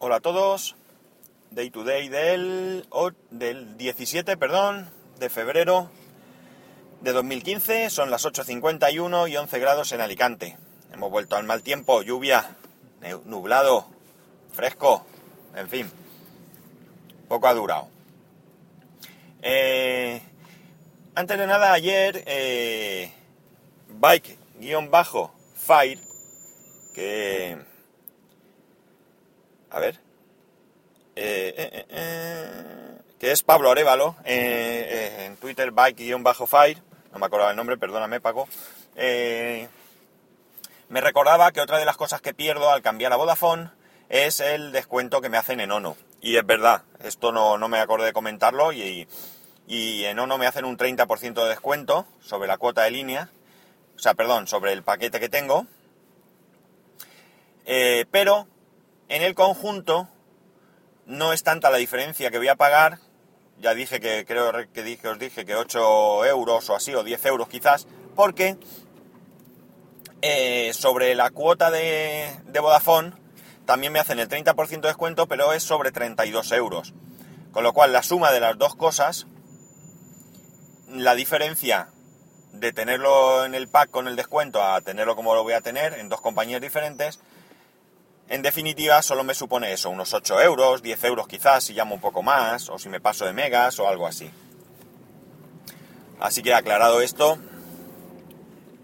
[0.00, 0.76] Hola a todos.
[1.50, 2.86] Day to day del,
[3.32, 4.88] del 17, perdón,
[5.18, 5.90] de febrero
[7.00, 7.90] de 2015.
[7.90, 10.56] Son las 8.51 y 11 grados en Alicante.
[10.92, 12.56] Hemos vuelto al mal tiempo, lluvia,
[13.24, 13.88] nublado,
[14.52, 15.04] fresco,
[15.56, 15.90] en fin.
[17.26, 17.88] Poco ha durado.
[19.42, 20.22] Eh,
[21.16, 23.10] antes de nada, ayer eh,
[23.88, 24.38] Bike-Fire,
[26.94, 27.77] que...
[29.78, 30.00] A ver.
[31.14, 36.82] Eh, eh, eh, que es Pablo Arevalo, en Twitter Bike-Fire,
[37.12, 38.48] no me acordaba el nombre, perdóname Paco.
[38.96, 39.68] Me
[41.00, 43.70] recordaba que otra de las cosas que pierdo al cambiar a Vodafone
[44.08, 45.96] es el descuento que me hacen en Ono.
[46.20, 49.06] Y es verdad, esto no, no me acordé de comentarlo y,
[49.68, 53.30] y en Ono me hacen un 30% de descuento sobre la cuota de línea,
[53.94, 55.68] o sea, perdón, sobre el paquete que tengo.
[57.64, 58.48] Pero
[59.08, 60.08] en el conjunto
[61.06, 62.98] no es tanta la diferencia que voy a pagar.
[63.58, 67.26] Ya dije que creo que dije, os dije que 8 euros o así, o 10
[67.26, 68.56] euros quizás, porque
[70.22, 73.12] eh, sobre la cuota de, de Vodafone
[73.64, 76.94] también me hacen el 30% de descuento, pero es sobre 32 euros.
[77.50, 79.26] Con lo cual la suma de las dos cosas,
[80.88, 81.88] la diferencia
[82.52, 85.94] de tenerlo en el pack con el descuento a tenerlo como lo voy a tener
[85.94, 87.20] en dos compañías diferentes,
[88.28, 92.00] en definitiva solo me supone eso, unos 8 euros, 10 euros quizás si llamo un
[92.00, 94.30] poco más, o si me paso de megas o algo así.
[96.20, 97.38] Así que aclarado esto,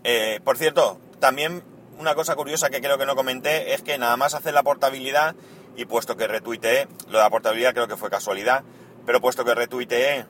[0.04, 1.62] eh, por cierto, también
[1.98, 5.34] una cosa curiosa que creo que no comenté es que nada más hacer la portabilidad
[5.76, 8.62] y puesto que retuiteé, lo de la portabilidad creo que fue casualidad,
[9.04, 10.26] pero puesto que retuiteé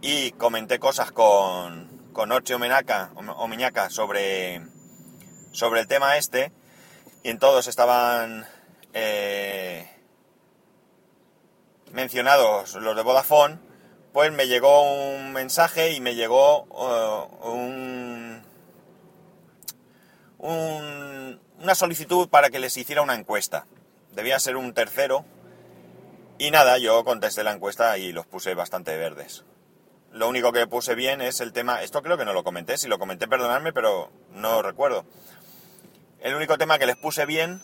[0.00, 4.62] y comenté cosas con, con Orche Omenaca, Omeñaca sobre,
[5.52, 6.52] sobre el tema este,
[7.26, 8.46] y en todos estaban
[8.94, 9.90] eh,
[11.90, 13.58] mencionados los de Vodafone,
[14.12, 14.82] pues me llegó
[15.16, 18.42] un mensaje y me llegó uh, un,
[20.38, 23.66] un- una solicitud para que les hiciera una encuesta.
[24.12, 25.24] Debía ser un tercero.
[26.38, 29.42] Y nada, yo contesté la encuesta y los puse bastante verdes.
[30.12, 32.86] Lo único que puse bien es el tema, esto creo que no lo comenté, si
[32.86, 35.04] lo comenté perdonadme, pero no recuerdo.
[36.26, 37.62] El único tema que les puse bien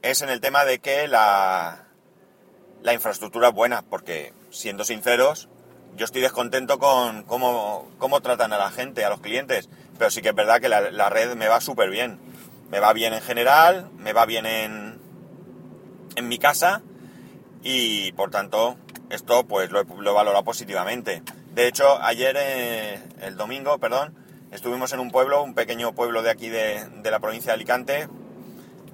[0.00, 1.86] es en el tema de que la,
[2.84, 5.48] la infraestructura es buena, porque siendo sinceros,
[5.96, 9.68] yo estoy descontento con cómo, cómo tratan a la gente, a los clientes,
[9.98, 12.20] pero sí que es verdad que la, red me va súper bien.
[12.70, 15.00] Me va bien en general, me va bien en,
[16.14, 16.82] en mi casa
[17.64, 18.76] y por tanto
[19.10, 21.24] esto pues lo, he- lo he valorado positivamente.
[21.54, 24.14] De hecho, ayer, eh, el domingo, perdón,
[24.50, 28.08] estuvimos en un pueblo, un pequeño pueblo de aquí de, de la provincia de Alicante,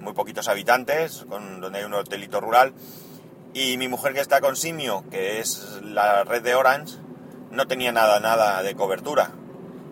[0.01, 2.75] muy poquitos habitantes, donde hay un hotelito rural,
[3.55, 6.97] y mi mujer que está con Simio, que es la red de Orange,
[7.51, 9.31] no tenía nada, nada de cobertura.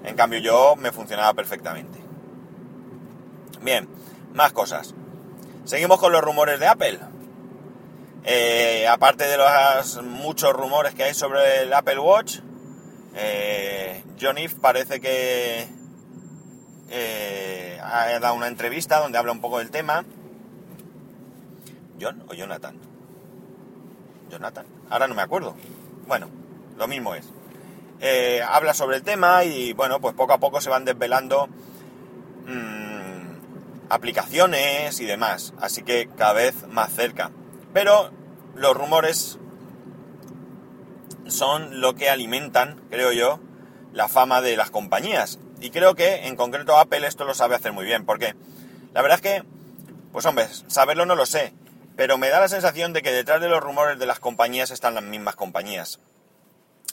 [0.05, 1.99] En cambio yo me funcionaba perfectamente.
[3.61, 3.89] Bien,
[4.33, 4.95] más cosas.
[5.65, 6.99] Seguimos con los rumores de Apple.
[8.25, 12.39] Eh, aparte de los muchos rumores que hay sobre el Apple Watch,
[13.15, 15.67] eh, John Ive parece que
[16.91, 20.05] eh, ha dado una entrevista donde habla un poco del tema.
[22.01, 22.77] ¿John o Jonathan?
[24.31, 24.67] Jonathan.
[24.89, 25.55] Ahora no me acuerdo.
[26.07, 26.29] Bueno,
[26.77, 27.27] lo mismo es.
[28.01, 31.49] Eh, habla sobre el tema y bueno, pues poco a poco se van desvelando
[32.47, 35.53] mm, aplicaciones y demás.
[35.61, 37.31] Así que cada vez más cerca.
[37.75, 38.11] Pero
[38.55, 39.39] los rumores
[41.31, 43.41] son lo que alimentan, creo yo,
[43.93, 45.39] la fama de las compañías.
[45.61, 48.07] Y creo que en concreto Apple esto lo sabe hacer muy bien.
[48.07, 48.35] Porque
[48.95, 49.45] la verdad es que,
[50.13, 51.53] pues hombre, saberlo no lo sé.
[51.97, 54.95] Pero me da la sensación de que detrás de los rumores de las compañías están
[54.95, 56.01] las mismas compañías.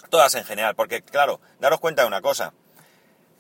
[0.09, 0.76] Todas en general.
[0.76, 2.53] Porque, claro, daros cuenta de una cosa.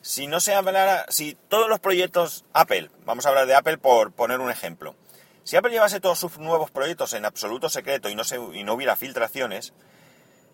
[0.01, 4.13] Si no se hablara, si todos los proyectos Apple, vamos a hablar de Apple por
[4.13, 4.95] poner un ejemplo.
[5.43, 8.73] Si Apple llevase todos sus nuevos proyectos en absoluto secreto y no, se, y no
[8.73, 9.73] hubiera filtraciones,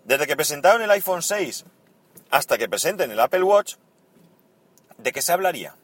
[0.03, 1.65] desde que presentaron el iPhone 6
[2.29, 3.75] hasta que presenten el Apple Watch,
[4.97, 5.75] ¿de qué se hablaría?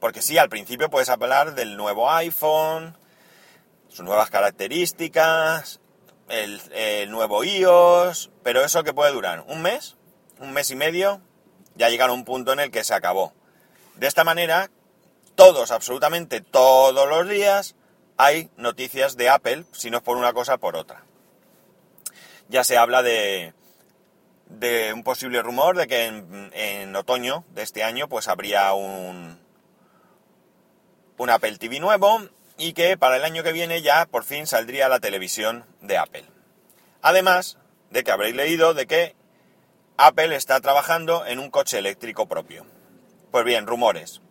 [0.00, 2.96] Porque sí, al principio puedes hablar del nuevo iPhone,
[3.88, 5.80] sus nuevas características,
[6.28, 9.96] el, nuevo iOS, pero eso que puede durar un mes,
[10.38, 11.20] un mes y medio,
[11.74, 13.32] ya llegar a un punto en el que se acabó.
[13.96, 14.70] De esta manera,
[15.34, 17.74] todos, absolutamente todos los días,
[18.16, 21.04] hay noticias de Apple, si no es por una cosa, por otra.
[22.48, 23.52] Ya se habla de,
[24.46, 29.38] de un posible rumor de que en, otoño de este año pues habría un,
[31.18, 32.22] un Apple TV nuevo
[32.56, 36.24] y que para el año que viene ya por fin saldría la televisión de Apple.
[37.02, 37.58] Además
[37.90, 39.14] de que habréis leído de que
[39.96, 42.64] Apple está trabajando en un coche eléctrico propio.
[43.30, 44.22] Pues bien, rumores.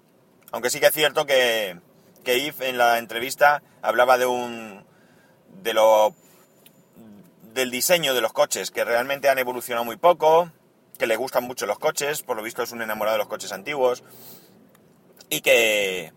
[0.52, 1.78] Aunque sí que es cierto que,
[2.24, 4.86] que Yves en la entrevista hablaba de un.
[5.62, 6.16] de lo.
[7.58, 10.52] Del diseño de los coches, que realmente han evolucionado muy poco,
[11.00, 13.52] que le gustan mucho los coches, por lo visto es un enamorado de los coches
[13.52, 14.04] antiguos,
[15.30, 16.14] y que.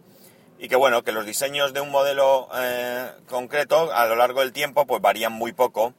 [0.59, 4.53] y que bueno, que los diseños de un modelo eh, concreto a lo largo del
[4.53, 5.95] tiempo pues varían muy poco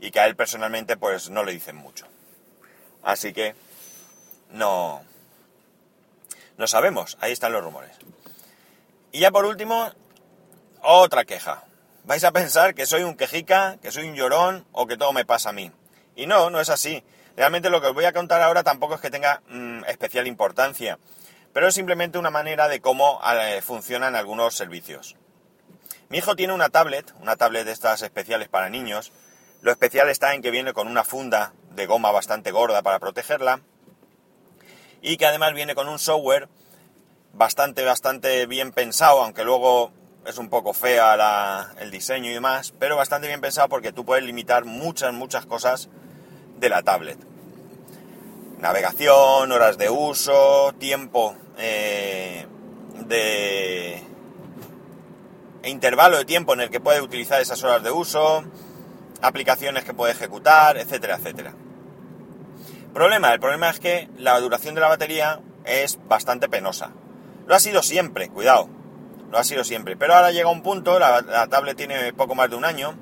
[0.00, 2.06] y que a él personalmente pues no le dicen mucho.
[3.02, 3.54] Así que
[4.52, 5.02] no,
[6.56, 7.96] no sabemos, ahí están los rumores.
[9.12, 9.92] Y ya por último,
[10.80, 11.67] otra queja.
[12.08, 15.26] Vais a pensar que soy un quejica, que soy un llorón o que todo me
[15.26, 15.70] pasa a mí.
[16.16, 17.04] Y no, no es así.
[17.36, 20.98] Realmente lo que os voy a contar ahora tampoco es que tenga mm, especial importancia,
[21.52, 25.16] pero es simplemente una manera de cómo eh, funcionan algunos servicios.
[26.08, 29.12] Mi hijo tiene una tablet, una tablet de estas especiales para niños,
[29.60, 33.60] lo especial está en que viene con una funda de goma bastante gorda para protegerla
[35.02, 36.48] y que además viene con un software
[37.34, 39.92] bastante, bastante bien pensado, aunque luego
[40.28, 44.22] es un poco fea el diseño y demás, pero bastante bien pensado porque tú puedes
[44.24, 45.88] limitar muchas, muchas cosas
[46.58, 47.18] de la tablet.
[48.58, 52.46] Navegación, horas de uso, tiempo eh,
[53.06, 54.02] de...
[55.62, 58.44] E intervalo de tiempo en el que puedes utilizar esas horas de uso,
[59.22, 61.54] aplicaciones que puede ejecutar, etcétera, etcétera.
[62.92, 66.90] Problema, el problema es que la duración de la batería es bastante penosa.
[67.46, 68.68] Lo ha sido siempre, cuidado,
[69.30, 69.96] lo ha sido siempre.
[69.96, 72.94] Pero ahora llega un punto, la, tablet tiene poco más de un año,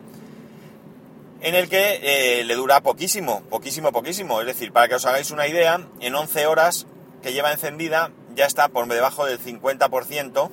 [1.41, 2.01] en el que
[2.41, 4.41] eh, le dura poquísimo, poquísimo, poquísimo.
[4.41, 6.87] Es decir, para que os hagáis una idea, en 11 horas
[7.23, 10.51] que lleva encendida ya está por debajo del 50%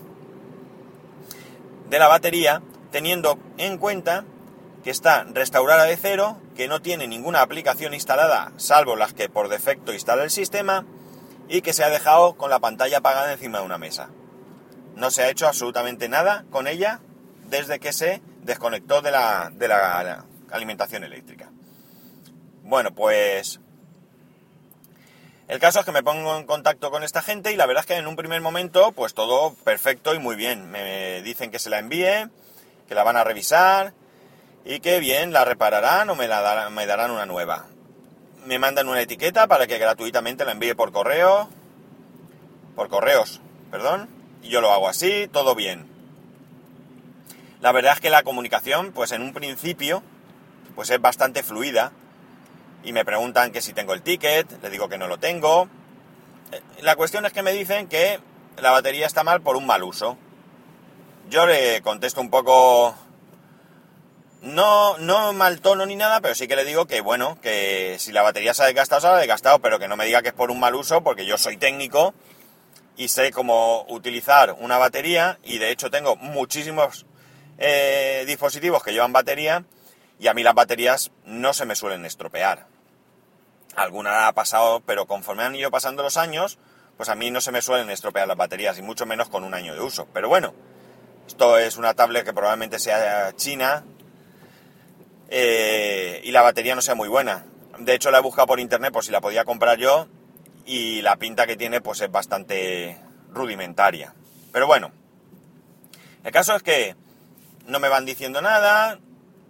[1.90, 2.62] de la batería,
[2.92, 4.24] teniendo en cuenta
[4.84, 9.50] que está restaurada de cero, que no tiene ninguna aplicación instalada, salvo las que por
[9.50, 10.86] defecto instala el sistema,
[11.48, 14.10] y que se ha dejado con la pantalla apagada encima de una mesa.
[14.96, 17.00] No se ha hecho absolutamente nada con ella
[17.50, 21.50] desde que se desconectó de la, de la alimentación eléctrica.
[22.64, 23.60] Bueno, pues
[25.48, 27.88] el caso es que me pongo en contacto con esta gente y la verdad es
[27.88, 30.72] que en un primer momento, pues todo perfecto y muy bien.
[30.72, 32.30] Me dicen que se la envíe,
[32.88, 33.94] que la van a revisar,
[34.66, 37.66] y que bien, la repararán o me, la darán, me darán una nueva.
[38.46, 41.50] Me mandan una etiqueta para que gratuitamente la envíe por correo,
[42.76, 44.10] por correos, perdón,
[44.50, 45.88] yo lo hago así, todo bien.
[47.62, 50.04] La verdad es que la comunicación, pues en un principio,
[50.76, 51.92] pues es bastante fluida.
[52.84, 55.70] Y me preguntan que si tengo el ticket, le digo que no lo tengo.
[56.52, 58.20] Eh, la cuestión es que me dicen que
[58.58, 60.18] la batería está mal por un mal uso.
[61.30, 62.96] Yo le contesto un poco
[64.42, 68.12] no, no mal tono ni nada, pero sí que le digo que bueno, que si
[68.12, 70.34] la batería se ha desgastado, se ha desgastado, pero que no me diga que es
[70.34, 72.14] por un mal uso, porque yo soy técnico
[72.96, 77.06] y sé cómo utilizar una batería y de hecho tengo muchísimos
[77.58, 79.66] eh, dispositivos que llevan batería
[80.20, 82.68] y a mí las baterías no se me suelen estropear.
[83.76, 86.60] Alguna ha pasado, pero conforme han ido pasando los años,
[86.98, 89.54] pues a mí no se me suelen estropear las baterías y mucho menos con un
[89.54, 90.08] año de uso.
[90.14, 90.54] Pero bueno,
[91.28, 93.84] esto es una tablet que probablemente sea china,
[95.30, 97.46] eh, y la batería no sea muy buena.
[97.80, 100.08] De hecho la he buscado por internet por si la podía comprar yo
[100.66, 102.98] y la pinta que tiene pues es bastante
[103.32, 104.14] rudimentaria.
[104.52, 104.92] Pero bueno,
[106.24, 106.96] el caso es que
[107.68, 109.00] no me van diciendo nada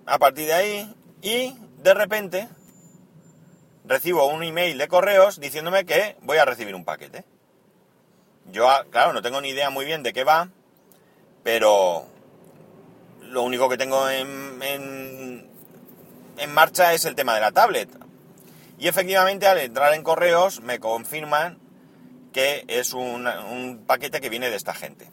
[0.05, 2.50] a partir de ahí y de repente
[3.86, 7.25] recibo un email de correos diciéndome que voy a recibir un paquete.
[8.51, 10.50] Yo, ah, claro, no tengo ni idea muy bien de qué va,
[11.43, 12.05] pero
[13.22, 14.62] lo único que tengo en,
[16.38, 17.89] en marcha es el tema de la tablet.
[18.77, 21.60] Y efectivamente al entrar en correos me confirman
[22.34, 25.10] que es un, paquete que viene de esta gente.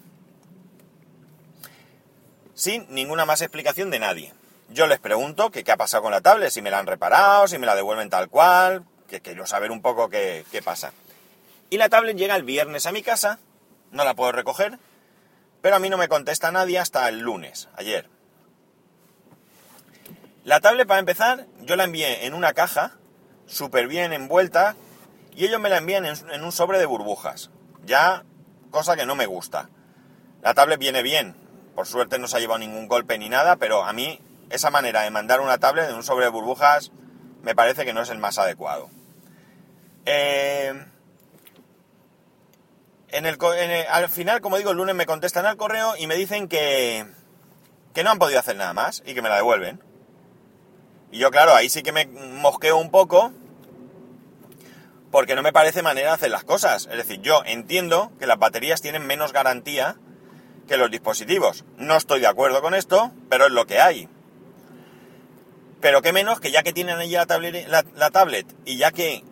[2.55, 4.35] Sin ninguna más explicación de nadie.
[4.71, 7.49] Yo les pregunto que qué ha pasado con la tablet, si me la han reparado,
[7.49, 10.93] si me la devuelven tal cual, que quiero saber un poco qué, qué pasa.
[11.69, 13.39] Y la tablet llega el viernes a mi casa,
[13.91, 14.79] no la puedo recoger,
[15.61, 18.09] pero a mí no me contesta nadie hasta el lunes, ayer.
[20.45, 22.97] La tablet, para empezar, yo la envié en una caja,
[23.51, 24.77] súper bien envuelta,
[25.35, 27.51] y ellos me la envían en, un sobre de burbujas.
[27.85, 28.25] Ya,
[28.71, 29.69] cosa que no me gusta.
[30.43, 31.35] La tablet viene bien,
[31.75, 35.03] por suerte no se ha llevado ningún golpe ni nada, pero a mí esa manera
[35.03, 36.93] de mandar una tablet en un sobre de burbujas
[37.43, 38.89] me parece que no es el más adecuado.
[40.07, 40.73] Eh,
[43.09, 43.39] en el,
[43.89, 47.07] al final, como digo, el lunes me contestan al correo y me dicen que,
[47.93, 49.83] que no han podido hacer nada más y que me la devuelven.
[51.13, 53.33] Y yo, claro, ahí sí que me mosqueo un poco
[55.11, 56.89] porque no me parece manera de hacer las cosas.
[56.91, 59.97] Es decir, yo entiendo que las baterías tienen menos garantía
[60.69, 61.65] que los dispositivos.
[61.77, 64.09] No estoy de acuerdo con esto, pero es lo que hay.
[65.81, 69.25] Pero qué menos que ya que tienen ahí la tablet, la, tablet y ya que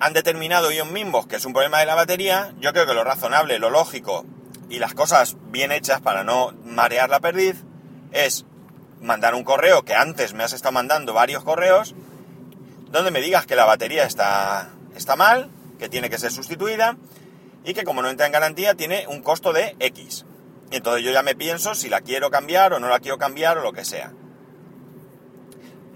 [0.00, 3.04] han determinado ellos mismos que es un problema de la batería, yo creo que lo
[3.04, 4.24] razonable, lo lógico
[4.68, 7.62] y las cosas bien hechas para no marear la perdiz
[8.12, 8.46] es
[9.00, 11.94] mandar un correo que antes me has estado mandando varios correos
[12.90, 16.96] donde me digas que la batería está, está mal, que tiene que ser sustituida
[17.64, 20.24] y que como no entra en garantía tiene un costo de X.
[20.70, 23.62] Entonces yo ya me pienso si la quiero cambiar o no la quiero cambiar o
[23.62, 24.12] lo que sea.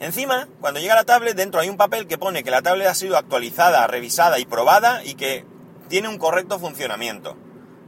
[0.00, 2.94] Encima, cuando llega la tablet, dentro hay un papel que pone que la tablet ha
[2.94, 5.46] sido actualizada, revisada y probada y que
[5.88, 7.36] tiene un correcto funcionamiento.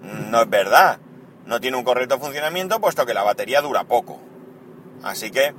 [0.00, 1.00] No es verdad.
[1.46, 4.20] No tiene un correcto funcionamiento puesto que la batería dura poco.
[5.02, 5.54] Así que...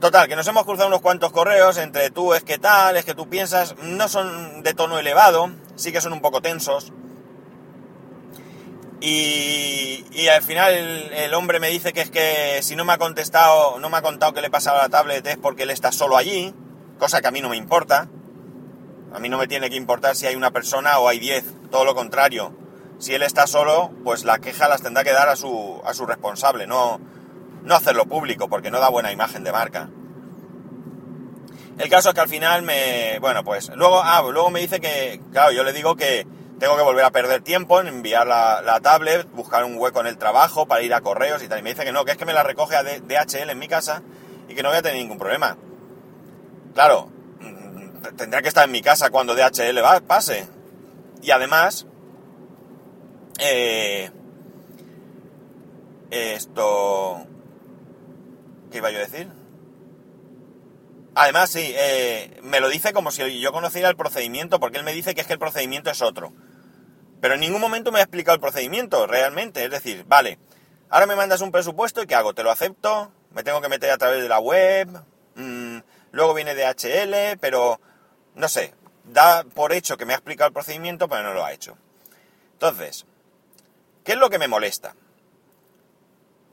[0.00, 3.14] Total, que nos hemos cruzado unos cuantos correos entre tú es que tal, es que
[3.14, 6.92] tú piensas, no son de tono elevado, sí que son un poco tensos,
[9.00, 13.78] y, al final el, hombre me dice que es que si no me ha contestado,
[13.78, 16.52] no me ha contado que le pasaba la tablet es porque él está solo allí,
[16.98, 18.08] cosa que a mí no me importa.
[19.14, 21.84] A mí no me tiene que importar si hay una persona o hay diez, todo
[21.84, 22.52] lo contrario.
[22.98, 26.04] Si él está solo, pues la queja las tendrá que dar a su, a su
[26.04, 27.00] responsable, no,
[27.62, 29.88] no hacerlo público, porque no da buena imagen de marca.
[31.78, 33.18] El caso es que al final me.
[33.20, 33.70] Bueno, pues.
[33.74, 35.20] Luego, ah, luego me dice que.
[35.32, 36.26] Claro, yo le digo que
[36.58, 40.18] tengo que volver a perder tiempo en enviar la, tablet, buscar un hueco en el
[40.18, 41.60] trabajo para ir a correos y tal.
[41.60, 43.68] Y me dice que no, que es que me la recoge a DHL en mi
[43.68, 44.02] casa
[44.48, 45.56] y que no voy a tener ningún problema.
[46.74, 47.10] Claro,
[47.40, 50.48] mm, tendría que estar en mi casa cuando DHL va, pase.
[51.22, 51.86] Y además,
[53.38, 54.10] eh,
[56.10, 57.26] esto...
[58.70, 59.28] ¿Qué iba yo a decir?
[61.14, 64.92] Además, sí, eh, me lo dice como si yo conociera el procedimiento, porque él me
[64.92, 66.32] dice que es que el procedimiento es otro.
[67.20, 69.64] Pero en ningún momento me ha explicado el procedimiento, realmente.
[69.64, 70.38] Es decir, vale,
[70.88, 72.34] ahora me mandas un presupuesto y ¿qué hago?
[72.34, 73.10] ¿Te lo acepto?
[73.32, 74.88] ¿Me tengo que meter a través de la web?
[75.34, 75.78] Mm,
[76.12, 77.80] luego viene DHL, pero
[78.34, 78.74] no sé.
[79.04, 81.76] Da por hecho que me ha explicado el procedimiento, pero no lo ha hecho.
[82.52, 83.06] Entonces,
[84.04, 84.94] ¿qué es lo que me molesta?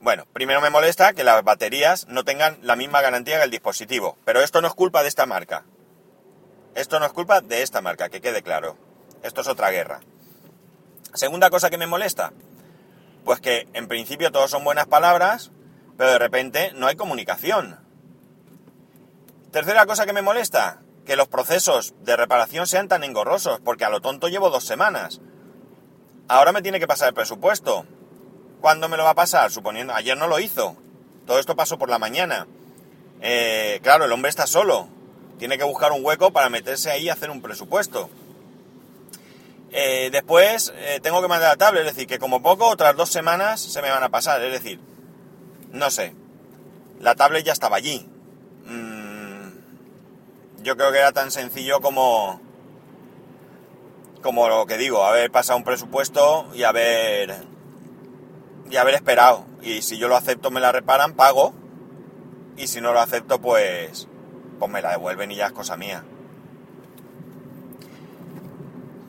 [0.06, 4.16] Bueno, primero me molesta que las baterías no tengan la misma garantía que el dispositivo,
[4.24, 5.64] pero esto no es culpa de esta marca.
[6.76, 8.76] Esto no es culpa de esta marca, que quede claro.
[9.24, 9.98] Esto es otra guerra.
[11.12, 12.32] Segunda cosa que me molesta,
[13.24, 15.50] pues que en principio todos son buenas palabras,
[15.98, 17.80] pero de repente no hay comunicación.
[19.50, 23.90] Tercera cosa que me molesta, que los procesos de reparación sean tan engorrosos, porque a
[23.90, 25.20] lo tonto llevo dos semanas.
[26.28, 27.86] Ahora me tiene que pasar el presupuesto.
[28.60, 29.50] ¿Cuándo me lo va a pasar?
[29.50, 30.76] Suponiendo, ayer no lo hizo.
[31.26, 32.46] Todo esto pasó por la mañana.
[33.20, 34.88] Eh, claro, el hombre está solo.
[35.38, 38.08] Tiene que buscar un hueco para meterse ahí y hacer un presupuesto.
[39.72, 43.10] Eh, después eh, tengo que mandar la tablet, es decir, que como poco otras dos
[43.10, 44.80] semanas se me van a pasar, es decir,
[45.72, 46.14] no sé,
[47.00, 48.08] la tablet ya estaba allí.
[48.64, 49.48] Mm,
[50.62, 52.40] yo creo que era tan sencillo como,
[54.22, 57.36] como lo que digo, haber pasado un presupuesto y haber,
[58.70, 59.46] y haber esperado.
[59.62, 61.54] Y si yo lo acepto me la reparan, pago.
[62.56, 64.08] Y si no lo acepto, pues,
[64.58, 66.04] pues me la devuelven y ya es cosa mía.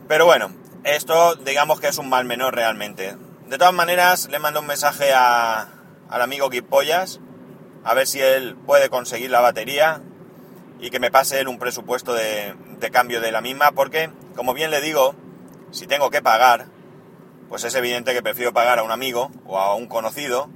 [0.07, 0.51] Pero bueno,
[0.83, 3.15] esto digamos que es un mal menor realmente.
[3.47, 5.69] De todas maneras, le mando un mensaje a,
[6.09, 7.19] al amigo Kipollas,
[7.83, 10.01] a ver si él puede conseguir la batería
[10.79, 14.53] y que me pase él un presupuesto de, de cambio de la misma, porque, como
[14.53, 15.15] bien le digo,
[15.71, 16.67] si tengo que pagar,
[17.49, 20.49] pues es evidente que prefiero pagar a un amigo o a un conocido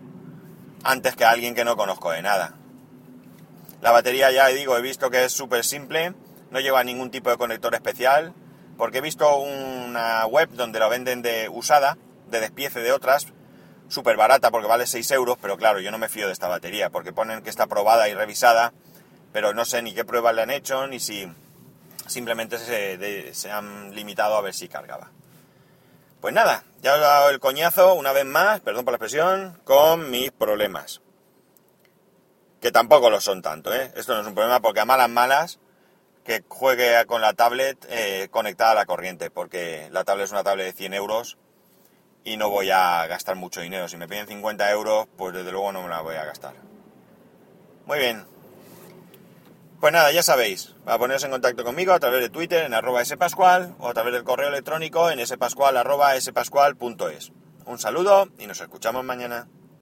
[0.83, 2.55] antes que a alguien que no conozco de nada.
[3.81, 6.13] La batería ya digo, he visto que es súper simple,
[6.51, 8.33] no lleva ningún tipo de conector especial,
[8.77, 11.97] porque he visto una web donde la venden de usada,
[12.29, 13.27] de despiece de otras,
[13.87, 16.89] súper barata porque vale 6 euros, pero claro, yo no me fío de esta batería,
[16.89, 18.73] porque ponen que está probada y revisada,
[19.33, 21.27] pero no sé ni qué pruebas le han hecho, ni si
[22.07, 25.11] simplemente se, se han limitado a ver si cargaba.
[26.21, 29.59] Pues nada, ya os he dado el coñazo una vez más, perdón por la expresión,
[29.63, 31.01] con mis problemas.
[32.61, 33.91] Que tampoco lo son tanto, ¿eh?
[33.95, 35.59] Esto no es un problema porque a malas malas
[36.23, 40.43] que juegue con la tablet eh, conectada a la corriente, porque la tablet es una
[40.43, 41.39] tablet de 100 euros
[42.23, 43.87] y no voy a gastar mucho dinero.
[43.87, 46.53] Si me piden 50 euros, pues desde luego no me la voy a gastar.
[47.87, 48.30] Muy bien.
[49.81, 53.03] Pues nada, ya sabéis, para poneros en contacto conmigo a través de Twitter en arroba
[53.03, 57.31] spascual o a través del correo electrónico en spascual arroba spascual.es.
[57.65, 59.47] Un saludo y nos escuchamos mañana.